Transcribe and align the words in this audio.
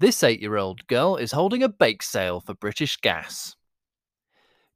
This 0.00 0.22
eight 0.22 0.40
year 0.40 0.56
old 0.56 0.86
girl 0.86 1.16
is 1.16 1.32
holding 1.32 1.64
a 1.64 1.68
bake 1.68 2.04
sale 2.04 2.38
for 2.38 2.54
British 2.54 2.98
Gas. 2.98 3.56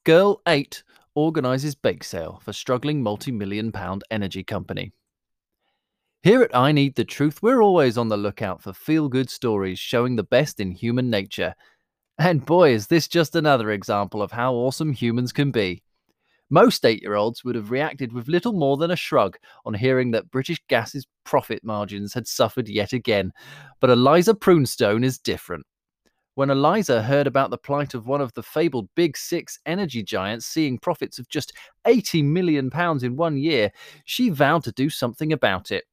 Girl 0.05 0.43
8 0.49 0.83
organises 1.15 1.77
bake 1.77 2.03
sale 2.03 2.41
for 2.43 2.53
struggling 2.53 3.05
multi 3.05 3.31
million 3.31 3.71
pound 3.71 4.03
energy 4.11 4.43
company. 4.43 4.93
Here 6.25 6.43
at 6.43 6.57
I 6.57 6.73
Need 6.73 6.97
the 6.97 7.05
Truth, 7.05 7.41
we're 7.41 7.63
always 7.63 7.97
on 7.97 8.09
the 8.09 8.17
lookout 8.17 8.63
for 8.63 8.73
feel 8.73 9.09
good 9.09 9.31
stories 9.31 9.79
showing 9.79 10.17
the 10.17 10.25
best 10.25 10.59
in 10.59 10.73
human 10.73 11.09
nature. 11.09 11.55
And 12.19 12.45
boy, 12.45 12.73
is 12.73 12.89
this 12.89 13.07
just 13.07 13.37
another 13.37 13.71
example 13.71 14.23
of 14.23 14.33
how 14.33 14.55
awesome 14.55 14.93
humans 14.93 15.33
can 15.33 15.53
be. 15.53 15.85
Most 16.53 16.85
eight 16.85 17.01
year 17.01 17.15
olds 17.15 17.43
would 17.45 17.55
have 17.55 17.71
reacted 17.71 18.13
with 18.13 18.29
little 18.29 18.53
more 18.53 18.77
than 18.77 18.91
a 18.91 18.97
shrug 18.97 19.39
on 19.65 19.73
hearing 19.73 20.11
that 20.11 20.31
British 20.31 20.63
Gas's 20.69 21.07
profit 21.25 21.65
margins 21.65 22.13
had 22.13 22.29
suffered 22.29 22.69
yet 22.69 22.93
again. 22.93 23.33
But 23.81 23.89
Eliza 23.89 24.35
Prunestone 24.35 25.03
is 25.03 25.19
different. 25.19 25.65
When 26.35 26.51
Eliza 26.51 27.03
heard 27.03 27.27
about 27.27 27.49
the 27.49 27.57
plight 27.57 27.95
of 27.95 28.07
one 28.07 28.21
of 28.21 28.35
the 28.35 28.43
fabled 28.43 28.91
Big 28.95 29.17
Six 29.17 29.59
energy 29.65 30.03
giants 30.03 30.45
seeing 30.45 30.77
profits 30.77 31.19
of 31.19 31.27
just 31.31 31.55
£80 31.87 32.23
million 32.23 32.71
in 33.03 33.17
one 33.17 33.39
year, 33.39 33.73
she 34.05 34.29
vowed 34.29 34.63
to 34.65 34.73
do 34.73 34.91
something 34.91 35.33
about 35.33 35.71
it. 35.71 35.85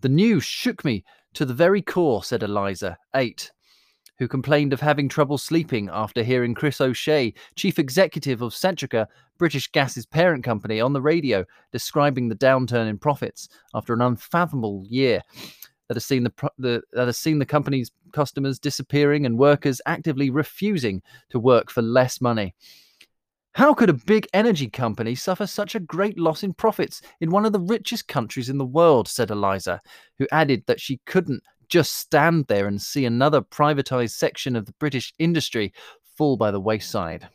The 0.00 0.08
news 0.08 0.42
shook 0.42 0.84
me 0.84 1.04
to 1.34 1.44
the 1.44 1.54
very 1.54 1.80
core, 1.80 2.24
said 2.24 2.42
Eliza, 2.42 2.98
eight, 3.14 3.52
who 4.18 4.28
complained 4.28 4.72
of 4.72 4.80
having 4.80 5.08
trouble 5.08 5.38
sleeping 5.38 5.88
after 5.92 6.22
hearing 6.22 6.54
Chris 6.54 6.80
O'Shea, 6.80 7.34
chief 7.54 7.78
executive 7.78 8.42
of 8.42 8.52
Centrica, 8.52 9.06
British 9.38 9.70
Gas's 9.72 10.06
parent 10.06 10.44
company, 10.44 10.80
on 10.80 10.92
the 10.92 11.02
radio 11.02 11.44
describing 11.72 12.28
the 12.28 12.34
downturn 12.34 12.88
in 12.88 12.98
profits 12.98 13.48
after 13.74 13.92
an 13.92 14.00
unfathomable 14.00 14.84
year 14.88 15.22
that 15.88 15.94
has 15.94 16.04
seen 16.04 16.24
the, 16.24 16.50
the 16.58 16.82
that 16.92 17.06
has 17.06 17.18
seen 17.18 17.38
the 17.38 17.46
company's 17.46 17.90
customers 18.12 18.58
disappearing 18.58 19.26
and 19.26 19.38
workers 19.38 19.80
actively 19.86 20.30
refusing 20.30 21.02
to 21.30 21.38
work 21.38 21.70
for 21.70 21.82
less 21.82 22.20
money. 22.20 22.54
How 23.56 23.72
could 23.72 23.88
a 23.88 23.94
big 23.94 24.28
energy 24.34 24.68
company 24.68 25.14
suffer 25.14 25.46
such 25.46 25.74
a 25.74 25.80
great 25.80 26.18
loss 26.18 26.42
in 26.42 26.52
profits 26.52 27.00
in 27.20 27.30
one 27.30 27.46
of 27.46 27.54
the 27.54 27.60
richest 27.60 28.06
countries 28.06 28.50
in 28.50 28.58
the 28.58 28.66
world? 28.66 29.08
said 29.08 29.30
Eliza, 29.30 29.80
who 30.18 30.26
added 30.30 30.62
that 30.66 30.78
she 30.78 31.00
couldn't 31.06 31.42
just 31.68 31.94
stand 31.94 32.46
there 32.46 32.66
and 32.66 32.80
see 32.80 33.04
another 33.04 33.40
privatized 33.40 34.10
section 34.10 34.56
of 34.56 34.66
the 34.66 34.74
British 34.78 35.12
industry 35.18 35.72
fall 36.16 36.36
by 36.36 36.50
the 36.50 36.60
wayside. 36.60 37.28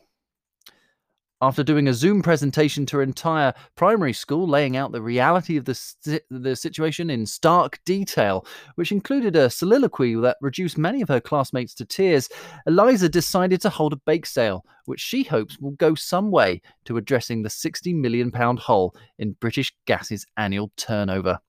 After 1.42 1.64
doing 1.64 1.88
a 1.88 1.92
Zoom 1.92 2.22
presentation 2.22 2.86
to 2.86 2.98
her 2.98 3.02
entire 3.02 3.52
primary 3.74 4.12
school, 4.12 4.46
laying 4.46 4.76
out 4.76 4.92
the 4.92 5.02
reality 5.02 5.56
of 5.56 5.64
the, 5.64 6.22
the 6.30 6.54
situation 6.54 7.10
in 7.10 7.26
stark 7.26 7.80
detail, 7.84 8.46
which 8.76 8.92
included 8.92 9.34
a 9.34 9.50
soliloquy 9.50 10.14
that 10.14 10.36
reduced 10.40 10.78
many 10.78 11.02
of 11.02 11.08
her 11.08 11.20
classmates 11.20 11.74
to 11.74 11.84
tears, 11.84 12.28
Eliza 12.68 13.08
decided 13.08 13.60
to 13.60 13.70
hold 13.70 13.92
a 13.92 14.00
bake 14.06 14.24
sale, 14.24 14.64
which 14.84 15.00
she 15.00 15.24
hopes 15.24 15.58
will 15.58 15.72
go 15.72 15.96
some 15.96 16.30
way 16.30 16.62
to 16.84 16.96
addressing 16.96 17.42
the 17.42 17.48
£60 17.48 17.92
million 17.92 18.30
hole 18.56 18.94
in 19.18 19.32
British 19.32 19.74
Gas's 19.84 20.24
annual 20.36 20.70
turnover. 20.76 21.40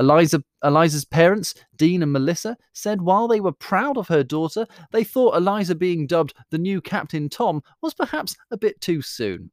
Eliza, 0.00 0.42
Eliza's 0.64 1.04
parents, 1.04 1.54
Dean 1.76 2.02
and 2.02 2.10
Melissa, 2.10 2.56
said 2.72 3.02
while 3.02 3.28
they 3.28 3.38
were 3.38 3.52
proud 3.52 3.98
of 3.98 4.08
her 4.08 4.24
daughter, 4.24 4.66
they 4.92 5.04
thought 5.04 5.36
Eliza 5.36 5.74
being 5.74 6.06
dubbed 6.06 6.32
the 6.50 6.56
new 6.56 6.80
Captain 6.80 7.28
Tom 7.28 7.62
was 7.82 7.92
perhaps 7.92 8.34
a 8.50 8.56
bit 8.56 8.80
too 8.80 9.02
soon. 9.02 9.50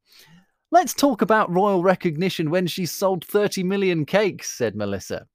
Let's 0.71 0.93
talk 0.93 1.21
about 1.21 1.53
royal 1.53 1.83
recognition 1.83 2.49
when 2.49 2.65
she 2.65 2.85
sold 2.85 3.25
30 3.25 3.63
million 3.63 4.05
cakes, 4.05 4.49
said 4.49 4.73
Melissa. 4.73 5.27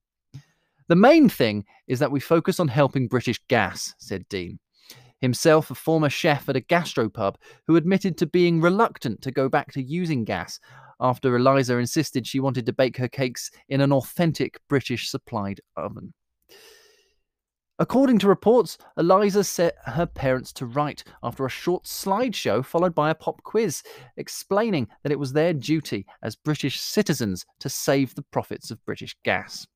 The 0.89 0.97
main 0.97 1.29
thing 1.29 1.67
is 1.87 1.99
that 1.99 2.11
we 2.11 2.19
focus 2.19 2.59
on 2.59 2.69
helping 2.69 3.07
British 3.07 3.41
gas, 3.49 3.95
said 3.99 4.27
Dean. 4.31 4.59
Himself 5.21 5.71
a 5.71 5.75
former 5.75 6.09
chef 6.09 6.49
at 6.49 6.57
a 6.57 6.61
gastropub 6.61 7.37
who 7.67 7.77
admitted 7.77 8.17
to 8.19 8.27
being 8.27 8.63
reluctant 8.63 9.21
to 9.23 9.31
go 9.31 9.49
back 9.51 9.73
to 9.73 9.83
using 9.83 10.25
gas 10.25 10.59
after 11.03 11.37
Eliza 11.37 11.77
insisted 11.77 12.27
she 12.27 12.41
wanted 12.41 12.65
to 12.67 12.73
bake 12.73 12.97
her 12.97 13.09
cakes 13.09 13.51
in 13.69 13.81
an 13.81 13.93
authentic 13.93 14.61
British 14.69 15.11
supplied 15.11 15.61
oven. 15.77 16.15
According 17.79 18.21
to 18.21 18.29
reports, 18.29 18.79
Eliza 18.97 19.43
set 19.43 19.75
her 19.87 20.07
parents 20.07 20.53
to 20.53 20.67
right 20.67 21.03
after 21.23 21.45
a 21.45 21.51
short 21.51 21.85
slideshow 21.85 22.65
followed 22.65 22.95
by 22.95 23.11
a 23.11 23.15
pop 23.15 23.43
quiz, 23.43 23.83
explaining 24.17 24.87
that 25.03 25.11
it 25.11 25.19
was 25.19 25.33
their 25.33 25.53
duty 25.53 26.07
as 26.23 26.37
British 26.37 26.81
citizens 26.81 27.45
to 27.59 27.69
save 27.69 28.15
the 28.15 28.23
profits 28.23 28.71
of 28.71 28.85
British 28.85 29.17
gas. 29.25 29.67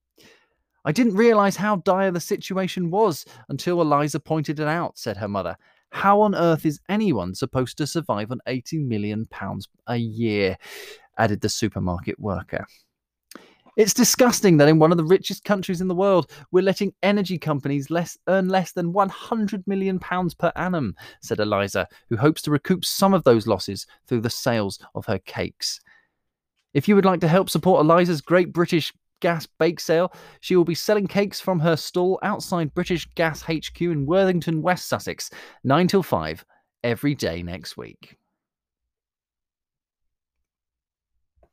I 0.84 0.93
didn't 0.93 1.17
realise 1.17 1.56
how 1.56 1.77
dire 1.77 2.12
the 2.12 2.21
situation 2.21 2.93
was 2.93 3.25
until 3.49 3.81
Eliza 3.83 4.21
pointed 4.21 4.61
it 4.61 4.69
out, 4.69 4.97
said 4.97 5.17
her 5.17 5.27
mother. 5.27 5.56
How 5.91 6.21
on 6.21 6.34
earth 6.37 6.65
is 6.65 6.81
anyone 6.89 7.34
supposed 7.34 7.77
to 7.79 7.89
survive 7.89 8.31
on 8.31 8.41
£80 8.47 8.87
million 8.87 9.29
a 9.89 9.97
year? 9.97 10.56
Added 11.19 11.41
the 11.41 11.49
supermarket 11.49 12.19
worker. 12.19 12.66
It's 13.77 13.93
disgusting 13.93 14.56
that 14.56 14.69
in 14.69 14.78
one 14.78 14.91
of 14.91 14.97
the 14.97 15.04
richest 15.04 15.44
countries 15.44 15.82
in 15.82 15.88
the 15.88 15.94
world, 15.94 16.31
we're 16.50 16.62
letting 16.62 16.94
energy 17.03 17.37
companies 17.37 17.91
less, 17.91 18.16
earn 18.27 18.49
less 18.49 18.72
than 18.72 18.94
£100 18.94 19.66
million 19.66 19.99
per 19.99 20.50
annum, 20.56 20.94
said 21.21 21.41
Eliza, 21.41 21.87
who 22.09 22.16
hopes 22.16 22.41
to 22.43 22.50
recoup 22.50 22.87
some 22.87 23.12
of 23.12 23.25
those 23.25 23.47
losses 23.47 23.87
through 24.06 24.22
the 24.22 24.31
sales 24.31 24.78
of 24.94 25.05
her 25.05 25.19
cakes. 25.19 25.78
If 26.72 26.88
you 26.88 26.94
would 26.94 27.05
like 27.05 27.21
to 27.21 27.28
help 27.28 27.50
support 27.50 27.84
Eliza's 27.84 28.22
Great 28.22 28.50
British 28.50 28.94
Gas 29.21 29.47
bake 29.59 29.81
sale, 29.81 30.10
she 30.41 30.56
will 30.56 30.65
be 30.65 30.75
selling 30.75 31.06
cakes 31.06 31.38
from 31.38 31.60
her 31.60 31.76
stall 31.76 32.19
outside 32.22 32.75
British 32.75 33.06
Gas 33.15 33.43
HQ 33.43 33.81
in 33.81 34.06
Worthington, 34.06 34.62
West 34.62 34.88
Sussex, 34.88 35.31
9 35.65 35.87
till 35.88 36.03
5, 36.03 36.44
every 36.82 37.15
day 37.15 37.43
next 37.43 37.76
week. 37.76 38.16